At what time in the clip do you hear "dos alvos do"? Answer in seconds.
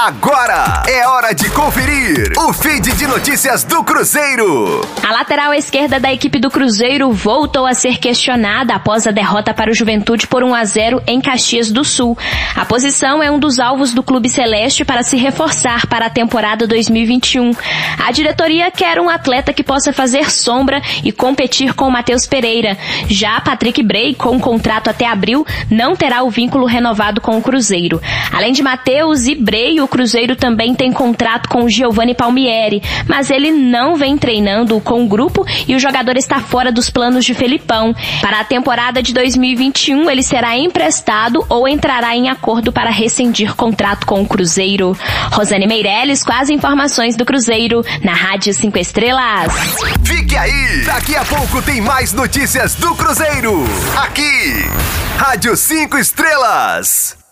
13.40-14.00